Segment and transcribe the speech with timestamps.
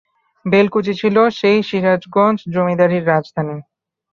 [0.45, 3.57] বেলকুচি ছিল সেই সিরাজগঞ্জ জমিদারির রাজধানী।